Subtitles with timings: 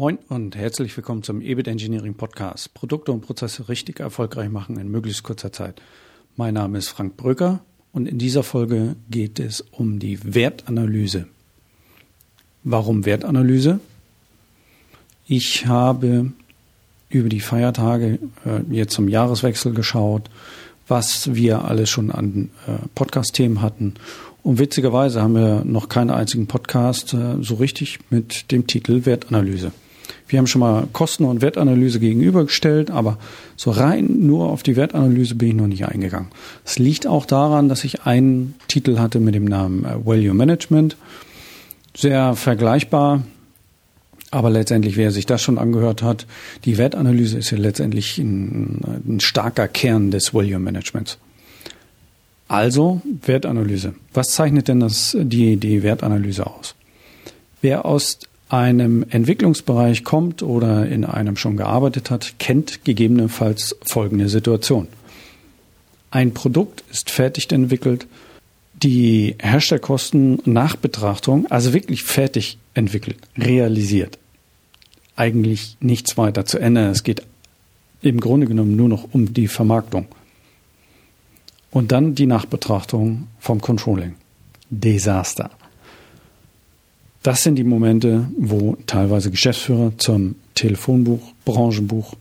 [0.00, 2.72] Moin und herzlich willkommen zum EBIT Engineering Podcast.
[2.72, 5.82] Produkte und Prozesse richtig erfolgreich machen in möglichst kurzer Zeit.
[6.36, 7.60] Mein Name ist Frank Brücker
[7.92, 11.26] und in dieser Folge geht es um die Wertanalyse.
[12.64, 13.78] Warum Wertanalyse?
[15.26, 16.32] Ich habe
[17.10, 20.30] über die Feiertage äh, jetzt zum Jahreswechsel geschaut,
[20.88, 23.96] was wir alles schon an äh, Podcast-Themen hatten.
[24.42, 29.72] Und witzigerweise haben wir noch keinen einzigen Podcast äh, so richtig mit dem Titel Wertanalyse.
[30.30, 33.18] Wir haben schon mal Kosten- und Wertanalyse gegenübergestellt, aber
[33.56, 36.28] so rein nur auf die Wertanalyse bin ich noch nicht eingegangen.
[36.64, 40.96] Es liegt auch daran, dass ich einen Titel hatte mit dem Namen äh, Value Management.
[41.96, 43.24] Sehr vergleichbar,
[44.30, 46.26] aber letztendlich, wer sich das schon angehört hat,
[46.64, 51.18] die Wertanalyse ist ja letztendlich ein, ein starker Kern des Value Managements.
[52.46, 53.94] Also Wertanalyse.
[54.14, 56.76] Was zeichnet denn das, die, die Wertanalyse aus?
[57.60, 64.88] Wer aus einem Entwicklungsbereich kommt oder in einem schon gearbeitet hat, kennt gegebenenfalls folgende Situation.
[66.10, 68.06] Ein Produkt ist fertig entwickelt,
[68.82, 74.18] die Herstellkosten nach Betrachtung, also wirklich fertig entwickelt, realisiert.
[75.14, 76.90] Eigentlich nichts weiter zu ändern.
[76.90, 77.22] Es geht
[78.02, 80.06] im Grunde genommen nur noch um die Vermarktung.
[81.70, 84.14] Und dann die Nachbetrachtung vom Controlling.
[84.70, 85.50] Desaster.
[87.22, 92.14] Das sind die Momente, wo teilweise Geschäftsführer zum Telefonbuch, Branchenbuch,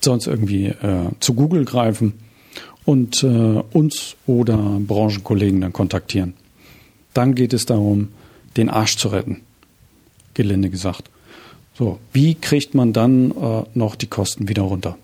[0.00, 2.14] sonst irgendwie äh, zu Google greifen
[2.86, 6.34] und äh, uns oder Branchenkollegen dann kontaktieren.
[7.12, 8.08] Dann geht es darum,
[8.56, 9.42] den Arsch zu retten,
[10.32, 11.10] gelinde gesagt.
[11.74, 14.96] So, wie kriegt man dann äh, noch die Kosten wieder runter?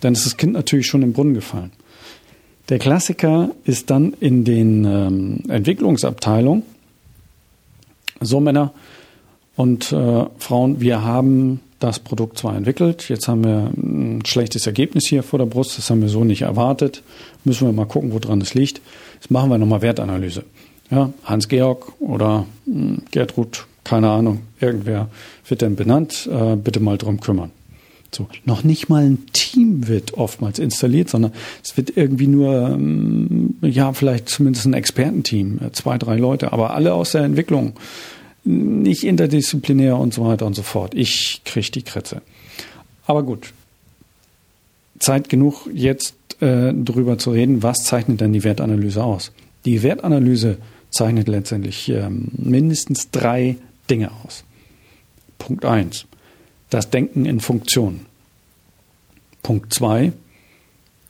[0.00, 1.72] Dann ist das Kind natürlich schon im Brunnen gefallen.
[2.70, 6.62] Der Klassiker ist dann in den ähm, Entwicklungsabteilungen
[8.20, 8.72] so, Männer
[9.56, 15.06] und äh, Frauen, wir haben das Produkt zwar entwickelt, jetzt haben wir ein schlechtes Ergebnis
[15.06, 17.02] hier vor der Brust, das haben wir so nicht erwartet.
[17.44, 18.80] Müssen wir mal gucken, woran es liegt.
[19.14, 20.44] Jetzt machen wir nochmal Wertanalyse.
[20.90, 25.08] Ja, Hans-Georg oder mh, hm, Gertrud, keine Ahnung, irgendwer
[25.46, 27.50] wird denn benannt, äh, bitte mal drum kümmern.
[28.10, 31.32] So, noch nicht mal ein Team wird oftmals installiert, sondern
[31.62, 36.74] es wird irgendwie nur, ähm, ja, vielleicht zumindest ein Expertenteam, äh, zwei, drei Leute, aber
[36.74, 37.74] alle aus der Entwicklung,
[38.44, 40.94] nicht interdisziplinär und so weiter und so fort.
[40.94, 42.22] Ich kriege die Kretze.
[43.06, 43.52] Aber gut,
[44.98, 49.32] Zeit genug, jetzt äh, darüber zu reden, was zeichnet denn die Wertanalyse aus?
[49.66, 50.56] Die Wertanalyse
[50.90, 53.56] zeichnet letztendlich ähm, mindestens drei
[53.90, 54.44] Dinge aus.
[55.36, 56.06] Punkt eins
[56.70, 58.06] das Denken in Funktion.
[59.42, 60.12] Punkt zwei,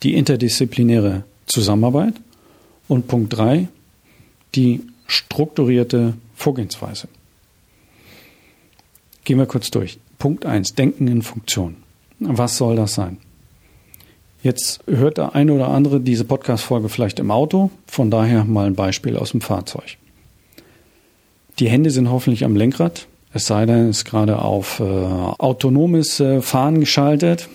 [0.02, 2.14] die interdisziplinäre Zusammenarbeit.
[2.86, 3.68] Und Punkt drei,
[4.54, 7.08] die strukturierte Vorgehensweise.
[9.24, 9.98] Gehen wir kurz durch.
[10.18, 11.76] Punkt eins, Denken in Funktion.
[12.18, 13.18] Was soll das sein?
[14.42, 18.74] Jetzt hört der eine oder andere diese Podcast-Folge vielleicht im Auto, von daher mal ein
[18.74, 19.98] Beispiel aus dem Fahrzeug.
[21.58, 26.20] Die Hände sind hoffentlich am Lenkrad, es sei denn, es ist gerade auf äh, autonomes
[26.20, 27.48] äh, Fahren geschaltet.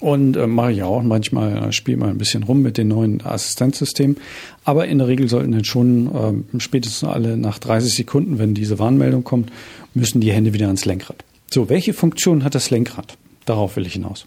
[0.00, 1.02] Und äh, mache ich auch.
[1.02, 4.18] Manchmal äh, spiele mal ein bisschen rum mit den neuen Assistenzsystemen.
[4.64, 8.78] Aber in der Regel sollten dann schon äh, spätestens alle nach 30 Sekunden, wenn diese
[8.78, 9.50] Warnmeldung kommt,
[9.94, 11.24] müssen die Hände wieder ans Lenkrad.
[11.50, 13.16] So, welche Funktion hat das Lenkrad?
[13.44, 14.26] Darauf will ich hinaus.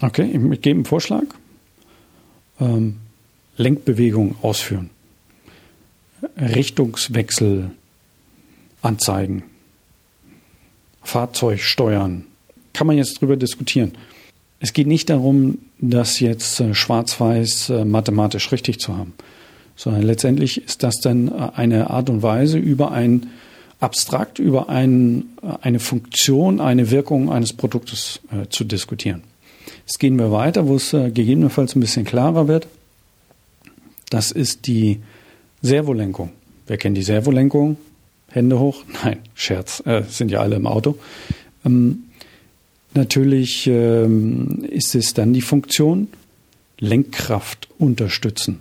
[0.00, 1.24] Okay, ich gebe einen Vorschlag.
[2.60, 2.96] Ähm,
[3.56, 4.90] Lenkbewegung ausführen.
[6.36, 7.70] Richtungswechsel
[8.82, 9.42] anzeigen,
[11.02, 12.26] Fahrzeug steuern.
[12.72, 13.92] Kann man jetzt drüber diskutieren.
[14.60, 19.14] Es geht nicht darum, das jetzt äh, schwarz-weiß äh, mathematisch richtig zu haben,
[19.74, 23.28] sondern letztendlich ist das dann äh, eine Art und Weise, über ein
[23.80, 25.24] abstrakt über ein,
[25.62, 28.20] eine Funktion, eine Wirkung eines Produktes
[28.50, 29.22] zu diskutieren.
[29.86, 32.66] Jetzt gehen wir weiter, wo es gegebenenfalls ein bisschen klarer wird.
[34.10, 35.00] Das ist die
[35.62, 36.30] Servolenkung.
[36.66, 37.76] Wer kennt die Servolenkung?
[38.28, 38.84] Hände hoch?
[39.04, 40.98] Nein, Scherz, äh, sind ja alle im Auto.
[41.64, 42.04] Ähm,
[42.94, 46.08] natürlich ähm, ist es dann die Funktion
[46.78, 48.60] Lenkkraft unterstützen.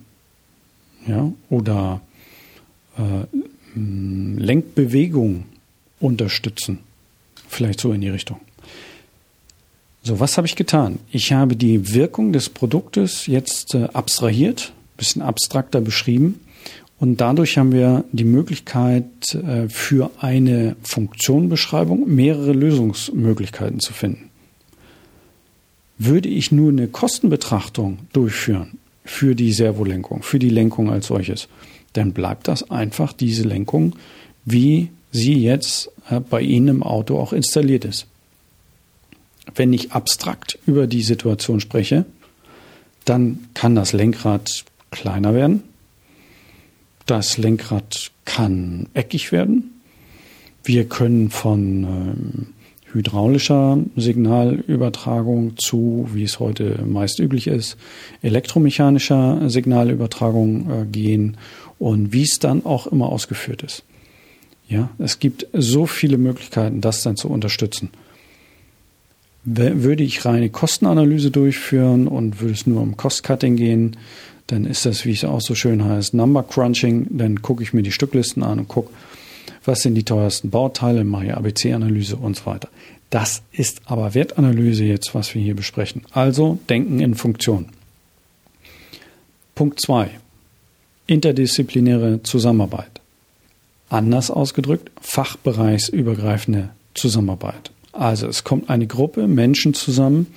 [1.07, 2.01] Ja, oder
[2.97, 3.25] äh,
[3.75, 5.45] Lenkbewegung
[5.99, 6.79] unterstützen.
[7.47, 8.41] Vielleicht so in die Richtung.
[10.03, 10.99] So, was habe ich getan?
[11.11, 16.41] Ich habe die Wirkung des Produktes jetzt äh, abstrahiert, bisschen abstrakter beschrieben
[16.99, 24.29] und dadurch haben wir die Möglichkeit, äh, für eine Funktionenbeschreibung mehrere Lösungsmöglichkeiten zu finden.
[25.97, 31.47] Würde ich nur eine Kostenbetrachtung durchführen für die Servolenkung, für die Lenkung als solches,
[31.93, 33.95] dann bleibt das einfach diese Lenkung,
[34.45, 38.07] wie sie jetzt äh, bei Ihnen im Auto auch installiert ist.
[39.55, 42.05] Wenn ich abstrakt über die Situation spreche,
[43.05, 45.63] dann kann das Lenkrad kleiner werden.
[47.09, 49.81] Das Lenkrad kann eckig werden.
[50.63, 52.47] Wir können von ähm,
[52.93, 57.77] hydraulischer Signalübertragung zu, wie es heute meist üblich ist,
[58.21, 61.37] elektromechanischer Signalübertragung äh, gehen
[61.79, 63.83] und wie es dann auch immer ausgeführt ist.
[64.67, 67.89] Ja, es gibt so viele Möglichkeiten, das dann zu unterstützen.
[69.45, 73.97] Würde ich reine Kostenanalyse durchführen und würde es nur um Cost-Cutting gehen,
[74.51, 77.07] dann ist das, wie es auch so schön heißt, Number Crunching.
[77.11, 78.91] Dann gucke ich mir die Stücklisten an und gucke,
[79.63, 82.69] was sind die teuersten Bauteile, mache ABC-Analyse und so weiter.
[83.11, 86.01] Das ist aber Wertanalyse jetzt, was wir hier besprechen.
[86.11, 87.67] Also Denken in Funktion.
[89.53, 90.09] Punkt 2.
[91.05, 93.01] Interdisziplinäre Zusammenarbeit.
[93.89, 97.71] Anders ausgedrückt, fachbereichsübergreifende Zusammenarbeit.
[97.91, 100.27] Also es kommt eine Gruppe Menschen zusammen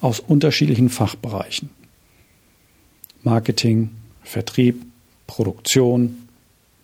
[0.00, 1.70] aus unterschiedlichen Fachbereichen.
[3.22, 3.90] Marketing,
[4.22, 4.82] Vertrieb,
[5.26, 6.28] Produktion,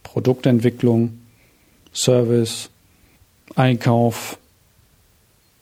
[0.03, 1.19] Produktentwicklung,
[1.93, 2.71] Service,
[3.55, 4.39] Einkauf,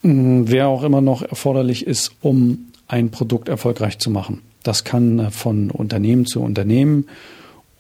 [0.02, 4.42] wer auch immer noch erforderlich ist, um ein Produkt erfolgreich zu machen.
[4.62, 7.06] Das kann äh, von Unternehmen zu Unternehmen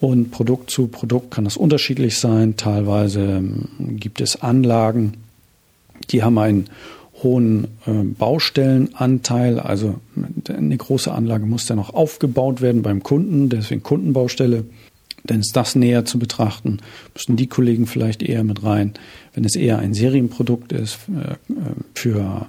[0.00, 2.56] und Produkt zu Produkt kann das unterschiedlich sein.
[2.56, 3.68] Teilweise ähm,
[3.98, 5.14] gibt es Anlagen,
[6.10, 6.66] die haben einen
[7.24, 9.58] hohen ähm, Baustellenanteil.
[9.58, 9.96] Also
[10.48, 14.64] eine große Anlage muss dann auch aufgebaut werden beim Kunden, deswegen Kundenbaustelle.
[15.28, 16.78] Denn ist das näher zu betrachten,
[17.14, 18.92] müssen die Kollegen vielleicht eher mit rein.
[19.32, 21.36] Wenn es eher ein Serienprodukt ist äh, äh,
[21.94, 22.46] für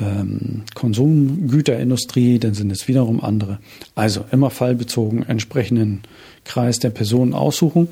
[0.00, 3.58] ähm, Konsumgüterindustrie, dann sind es wiederum andere.
[3.94, 6.02] Also immer fallbezogen entsprechenden
[6.44, 7.88] Kreis der Personen aussuchen.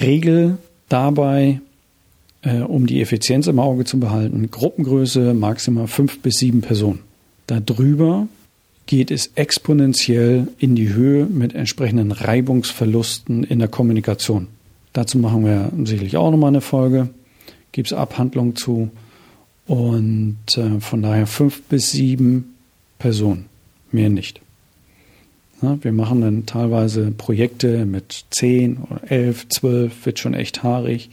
[0.00, 0.58] Regel
[0.88, 1.60] dabei,
[2.42, 7.00] äh, um die Effizienz im Auge zu behalten, Gruppengröße maximal fünf bis sieben Personen.
[7.46, 8.28] Darüber
[8.86, 14.48] geht es exponentiell in die Höhe mit entsprechenden Reibungsverlusten in der Kommunikation.
[14.92, 17.08] Dazu machen wir sicherlich auch nochmal eine Folge.
[17.72, 18.90] Gibt es Abhandlungen zu.
[19.66, 22.54] Und äh, von daher fünf bis sieben
[22.98, 23.46] Personen,
[23.92, 24.40] mehr nicht.
[25.60, 31.10] Ja, wir machen dann teilweise Projekte mit zehn oder elf, zwölf, wird schon echt haarig.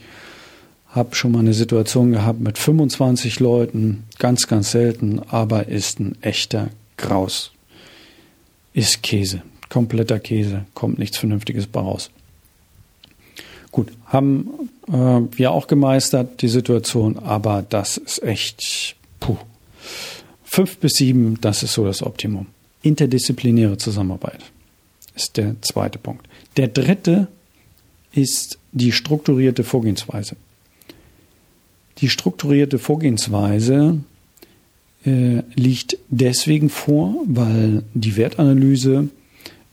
[0.96, 6.20] Hab schon mal eine Situation gehabt mit 25 Leuten, ganz, ganz selten, aber ist ein
[6.22, 7.52] echter Graus
[8.76, 9.42] ist Käse.
[9.70, 10.66] Kompletter Käse.
[10.74, 12.10] Kommt nichts Vernünftiges bei raus.
[13.72, 19.38] Gut, haben äh, wir auch gemeistert, die Situation, aber das ist echt, puh.
[20.44, 22.46] Fünf bis sieben, das ist so das Optimum.
[22.82, 24.40] Interdisziplinäre Zusammenarbeit
[25.14, 26.28] ist der zweite Punkt.
[26.56, 27.28] Der dritte
[28.12, 30.36] ist die strukturierte Vorgehensweise.
[31.98, 33.98] Die strukturierte Vorgehensweise
[35.04, 39.08] äh, liegt deswegen vor, weil die Wertanalyse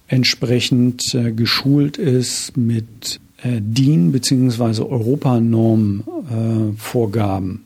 [0.07, 4.83] entsprechend äh, geschult ist mit äh, DIN bzw.
[4.83, 7.63] Europanorm-Vorgaben.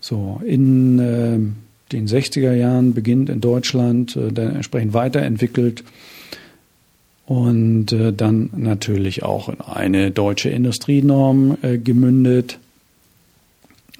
[0.00, 1.38] so, in äh,
[1.92, 5.84] den 60er Jahren beginnt in Deutschland äh, dann entsprechend weiterentwickelt
[7.26, 12.58] und äh, dann natürlich auch in eine deutsche Industrienorm gemündet.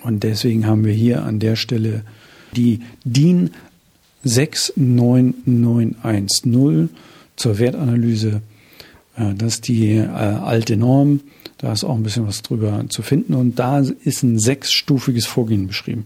[0.07, 2.03] Und deswegen haben wir hier an der Stelle
[2.55, 3.51] die DIN
[4.23, 6.91] 69910
[7.35, 8.43] zur Wertanalyse.
[9.17, 11.21] Äh, das ist die äh, alte Norm.
[11.59, 13.35] Da ist auch ein bisschen was drüber zu finden.
[13.35, 16.05] Und da ist ein sechsstufiges Vorgehen beschrieben.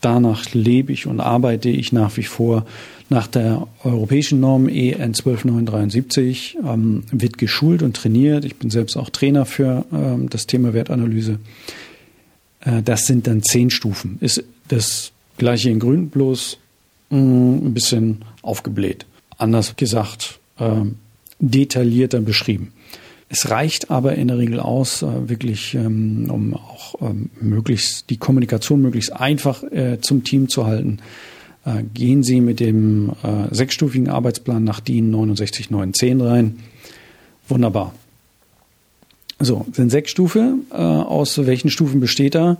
[0.00, 2.64] Danach lebe ich und arbeite ich nach wie vor
[3.10, 8.44] nach der europäischen Norm EN 12973, ähm, wird geschult und trainiert.
[8.44, 11.40] Ich bin selbst auch Trainer für ähm, das Thema Wertanalyse.
[12.64, 14.18] Äh, das sind dann zehn Stufen.
[14.20, 16.58] Ist das Gleiche in Grün, bloß
[17.10, 19.06] mm, ein bisschen aufgebläht.
[19.38, 20.82] Anders gesagt, äh,
[21.38, 22.72] detaillierter beschrieben.
[23.28, 28.16] Es reicht aber in der Regel aus, äh, wirklich, ähm, um auch ähm, möglichst die
[28.16, 30.98] Kommunikation möglichst einfach äh, zum Team zu halten.
[31.64, 36.58] Äh, gehen Sie mit dem äh, sechsstufigen Arbeitsplan nach DIN 69910 rein.
[37.48, 37.94] Wunderbar.
[39.40, 40.66] So, sind sechs Stufen.
[40.70, 42.56] Äh, aus welchen Stufen besteht er?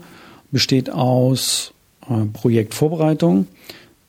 [0.50, 1.72] Besteht aus
[2.08, 3.46] äh, Projektvorbereitung,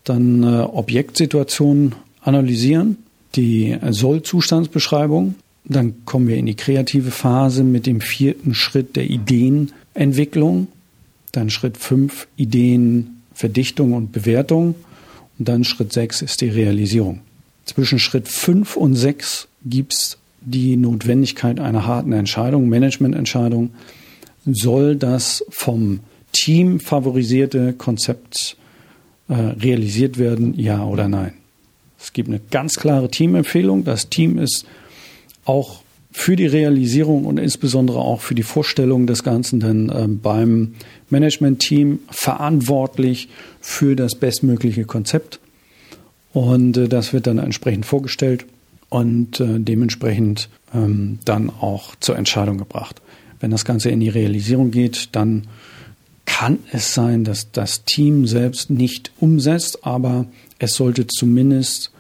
[0.03, 2.98] dann äh, Objektsituationen analysieren,
[3.36, 10.67] die Soll-Zustandsbeschreibung, dann kommen wir in die kreative Phase mit dem vierten Schritt der Ideenentwicklung,
[11.31, 14.75] dann Schritt fünf Ideenverdichtung und Bewertung
[15.38, 17.22] und dann Schritt sechs ist die Realisierung.
[17.65, 23.72] Zwischen Schritt fünf und sechs gibt's die Notwendigkeit einer harten Entscheidung, Managemententscheidung.
[24.46, 28.58] soll das vom Team favorisierte Konzept
[29.28, 31.34] äh, realisiert werden, ja oder nein.
[32.00, 33.84] Es gibt eine ganz klare Teamempfehlung.
[33.84, 34.66] Das Team ist
[35.46, 40.75] auch für die Realisierung und insbesondere auch für die Vorstellung des Ganzen dann äh, beim
[41.10, 45.40] Management-Team verantwortlich für das bestmögliche Konzept.
[46.32, 48.46] Und äh, das wird dann entsprechend vorgestellt
[48.96, 53.02] und äh, dementsprechend ähm, dann auch zur Entscheidung gebracht.
[53.42, 55.48] Wenn das Ganze in die Realisierung geht, dann
[56.24, 60.28] kann es sein, dass das Team selbst nicht umsetzt, aber
[60.60, 61.92] es sollte zumindest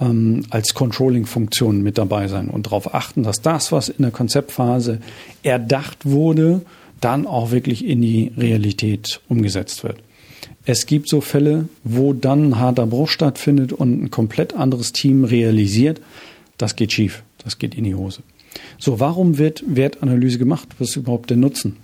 [0.00, 5.00] ähm, als Controlling-Funktion mit dabei sein und darauf achten, dass das, was in der Konzeptphase
[5.42, 6.60] erdacht wurde,
[7.00, 9.98] dann auch wirklich in die Realität umgesetzt wird.
[10.64, 15.24] Es gibt so Fälle, wo dann ein harter Bruch stattfindet und ein komplett anderes Team
[15.24, 16.00] realisiert.
[16.58, 17.22] Das geht schief.
[17.42, 18.22] Das geht in die Hose.
[18.78, 20.68] So, warum wird Wertanalyse gemacht?
[20.78, 21.76] Was ist überhaupt der Nutzen?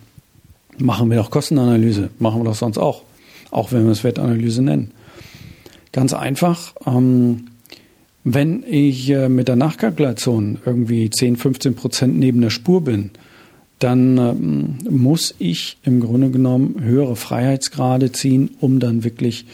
[0.79, 2.11] Machen wir doch Kostenanalyse.
[2.19, 3.03] Machen wir doch sonst auch.
[3.51, 4.91] Auch wenn wir es Wertanalyse nennen.
[5.93, 6.75] Ganz einfach.
[6.87, 7.47] Ähm,
[8.25, 13.11] wenn ich äh, mit der Nachkalkulation irgendwie 10, 15 Prozent neben der Spur bin,
[13.79, 19.47] dann ähm, muss ich im Grunde genommen höhere Freiheitsgrade ziehen, um dann wirklich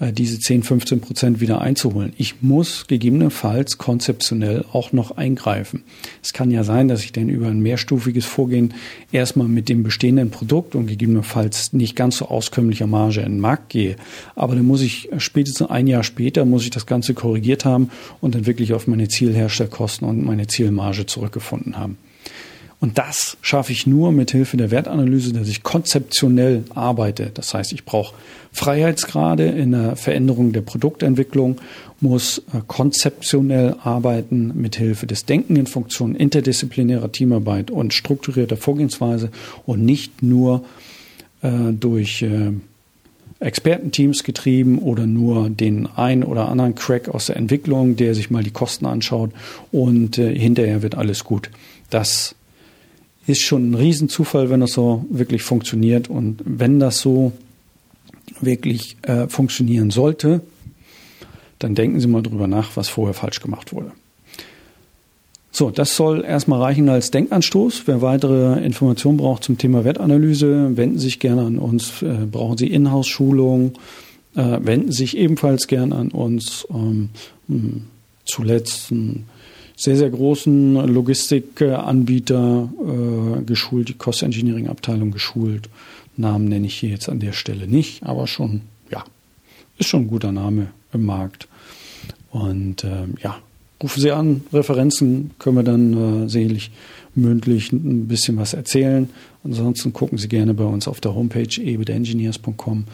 [0.00, 2.12] äh, diese 10, 15 Prozent wieder einzuholen.
[2.16, 5.82] Ich muss gegebenenfalls konzeptionell auch noch eingreifen.
[6.22, 8.74] Es kann ja sein, dass ich dann über ein mehrstufiges Vorgehen
[9.12, 13.70] erstmal mit dem bestehenden Produkt und gegebenenfalls nicht ganz so auskömmlicher Marge in den Markt
[13.70, 13.96] gehe.
[14.36, 18.34] Aber dann muss ich spätestens ein Jahr später muss ich das Ganze korrigiert haben und
[18.34, 21.98] dann wirklich auf meine Zielherstellkosten und meine Zielmarge zurückgefunden haben.
[22.80, 27.30] Und das schaffe ich nur mit Hilfe der Wertanalyse, dass ich konzeptionell arbeite.
[27.34, 28.14] Das heißt, ich brauche
[28.52, 31.60] Freiheitsgrade in der Veränderung der Produktentwicklung,
[32.00, 39.30] muss äh, konzeptionell arbeiten mit Hilfe des Denken in Funktionen, interdisziplinärer Teamarbeit und strukturierter Vorgehensweise
[39.66, 40.64] und nicht nur
[41.42, 42.52] äh, durch äh,
[43.40, 48.42] Expertenteams getrieben oder nur den ein oder anderen Crack aus der Entwicklung, der sich mal
[48.42, 49.30] die Kosten anschaut
[49.72, 51.50] und äh, hinterher wird alles gut.
[51.90, 52.34] Das
[53.28, 56.08] ist schon ein Riesenzufall, wenn das so wirklich funktioniert.
[56.08, 57.32] Und wenn das so
[58.40, 60.40] wirklich äh, funktionieren sollte,
[61.58, 63.92] dann denken Sie mal drüber nach, was vorher falsch gemacht wurde.
[65.50, 67.82] So, das soll erstmal reichen als Denkanstoß.
[67.86, 72.00] Wer weitere Informationen braucht zum Thema Wertanalyse, wenden Sie sich gerne an uns.
[72.02, 73.72] Äh, brauchen Sie Inhouse-Schulung,
[74.36, 76.66] äh, wenden Sie sich ebenfalls gerne an uns.
[76.70, 77.10] Ähm,
[78.24, 79.24] zuletzt ein
[79.78, 85.68] sehr, sehr großen Logistikanbieter äh, geschult, die Cost Engineering Abteilung geschult.
[86.16, 89.04] Namen nenne ich hier jetzt an der Stelle nicht, aber schon, ja,
[89.78, 91.46] ist schon ein guter Name im Markt.
[92.32, 93.38] Und äh, ja,
[93.80, 96.72] rufen Sie an, Referenzen können wir dann äh, sicherlich
[97.14, 99.08] mündlich ein bisschen was erzählen.
[99.44, 102.84] Ansonsten gucken Sie gerne bei uns auf der Homepage ebidengineers.com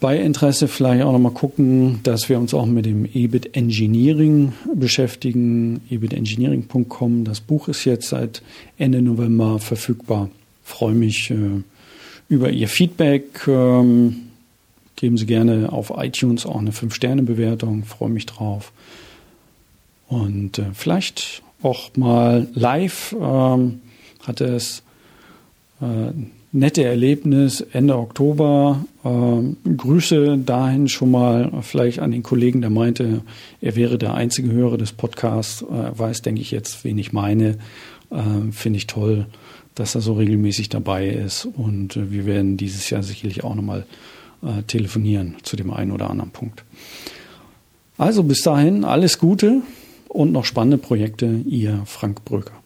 [0.00, 5.80] bei Interesse vielleicht auch nochmal gucken, dass wir uns auch mit dem EBIT Engineering beschäftigen.
[5.88, 7.24] EBITengineering.com.
[7.24, 8.42] Das Buch ist jetzt seit
[8.76, 10.28] Ende November verfügbar.
[10.62, 11.62] freue mich äh,
[12.28, 13.46] über Ihr Feedback.
[13.46, 14.16] Ähm,
[14.96, 17.84] geben Sie gerne auf iTunes auch eine 5-Sterne-Bewertung.
[17.84, 18.72] Freue mich drauf.
[20.08, 23.80] Und äh, vielleicht auch mal live ähm,
[24.26, 24.82] hatte es
[25.80, 26.12] äh,
[26.52, 28.84] nette Erlebnis Ende Oktober.
[29.04, 33.22] Ähm, Grüße dahin schon mal vielleicht an den Kollegen, der meinte,
[33.60, 35.62] er wäre der einzige Hörer des Podcasts.
[35.62, 37.58] Äh, weiß, denke ich jetzt, wen ich meine.
[38.10, 39.26] Äh, Finde ich toll,
[39.74, 41.46] dass er so regelmäßig dabei ist.
[41.46, 43.84] Und äh, wir werden dieses Jahr sicherlich auch nochmal
[44.42, 46.64] äh, telefonieren zu dem einen oder anderen Punkt.
[47.98, 49.62] Also bis dahin alles Gute
[50.08, 51.42] und noch spannende Projekte.
[51.46, 52.63] Ihr Frank Bröker.